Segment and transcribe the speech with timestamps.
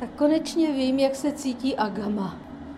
[0.00, 2.36] Tak konečně vím, jak se cítí Agama,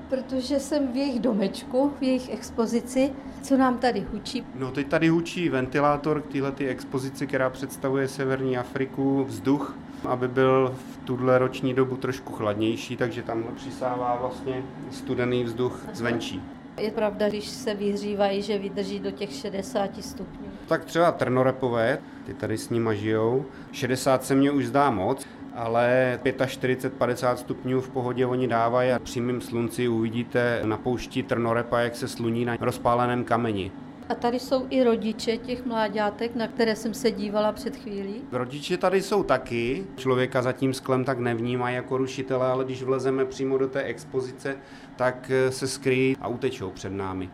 [0.08, 3.12] protože jsem v jejich domečku, v jejich expozici,
[3.42, 4.44] co nám tady hučí.
[4.54, 9.76] No teď tady hučí ventilátor k této expozici, která představuje Severní Afriku, vzduch,
[10.08, 16.42] aby byl v tuhle roční dobu trošku chladnější, takže tam přisává vlastně studený vzduch zvenčí.
[16.78, 20.49] Je pravda, když se vyhřívají, že vydrží do těch 60 stupňů.
[20.70, 23.44] Tak třeba trnorepové, ty tady s nima žijou.
[23.72, 29.20] 60 se mně už zdá moc, ale 45-50 stupňů v pohodě oni dávají a při
[29.20, 33.72] mým slunci uvidíte na poušti trnorepa, jak se sluní na rozpáleném kameni.
[34.08, 38.14] A tady jsou i rodiče těch mláďátek, na které jsem se dívala před chvílí.
[38.32, 39.84] Rodiče tady jsou taky.
[39.96, 44.56] Člověka za tím sklem tak nevnímají jako rušitele, ale když vlezeme přímo do té expozice,
[44.96, 47.30] tak se skryjí a utečou před námi.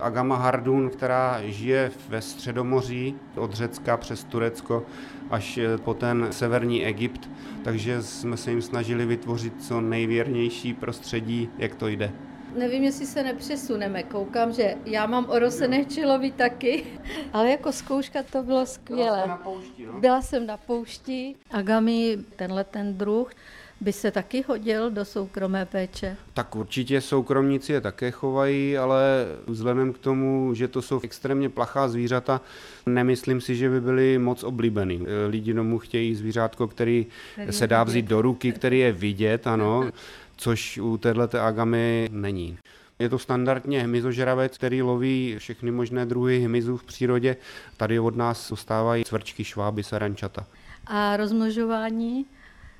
[0.00, 4.82] Agama Hardun, která žije ve Středomoří od Řecka přes Turecko
[5.30, 7.30] až po ten severní Egypt,
[7.64, 12.12] takže jsme se jim snažili vytvořit co nejvěrnější prostředí, jak to jde.
[12.56, 14.02] Nevím, jestli se nepřesuneme.
[14.02, 16.84] Koukám, že já mám orosené čelovi taky,
[17.32, 19.22] ale jako zkouška to bylo skvělé.
[19.22, 20.00] Byla, na poušti, no?
[20.00, 21.34] Byla jsem na poušti.
[21.50, 23.32] Agami, tenhle ten druh,
[23.80, 26.16] by se taky hodil do soukromé péče?
[26.34, 31.88] Tak určitě soukromníci je také chovají, ale vzhledem k tomu, že to jsou extrémně plachá
[31.88, 32.40] zvířata,
[32.86, 35.06] nemyslím si, že by byly moc oblíbený.
[35.28, 37.06] Lidi domů chtějí zvířátko, který,
[37.50, 39.90] se dá vzít do ruky, který je vidět, ano,
[40.36, 42.58] což u této agamy není.
[42.98, 47.36] Je to standardně hmyzožravec, který loví všechny možné druhy hmyzů v přírodě.
[47.76, 50.46] Tady od nás dostávají cvrčky, šváby, sarančata.
[50.86, 52.26] A rozmnožování?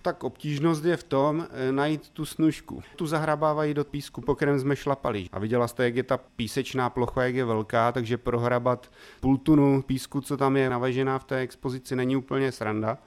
[0.02, 2.82] Tak obtížnost je v tom eh, najít tu snužku.
[2.96, 5.26] Tu zahrabávají do písku, po kterém jsme šlapali.
[5.32, 9.82] A viděla jste, jak je ta písečná plocha, jak je velká, takže prohrabat půl tunu
[9.82, 12.98] písku, co tam je navežená v té expozici, není úplně sranda.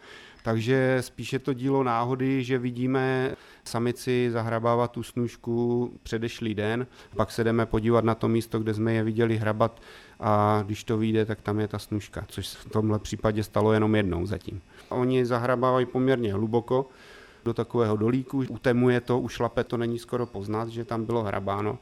[0.44, 7.44] Takže spíše to dílo náhody, že vidíme samici zahrabávat tu snužku předešlý den, pak se
[7.44, 9.82] jdeme podívat na to místo, kde jsme je viděli hrabat
[10.20, 13.96] a když to vyjde, tak tam je ta snužka, což v tomhle případě stalo jenom
[13.96, 14.62] jednou zatím.
[14.90, 16.90] Oni zahrabávají poměrně hluboko,
[17.46, 21.80] do takového dolíku, utemuje to, ušlape to, není skoro poznat, že tam bylo hrabáno.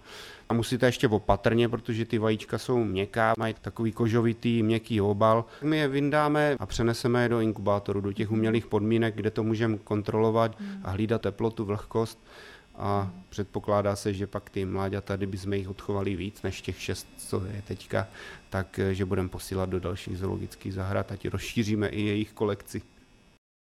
[0.50, 5.46] A musíte ještě opatrně, protože ty vajíčka jsou měkká, mají takový kožovitý, měkký obal.
[5.64, 9.78] My je vyndáme a přeneseme je do inkubátoru, do těch umělých podmínek, kde to můžeme
[9.78, 12.19] kontrolovat a hlídat teplotu, vlhkost
[12.75, 17.08] a předpokládá se, že pak ty mláďata, kdyby jsme jich odchovali víc než těch šest,
[17.18, 18.08] co je teďka,
[18.50, 22.81] tak že budeme posílat do dalších zoologických zahrad a rozšíříme i jejich kolekci.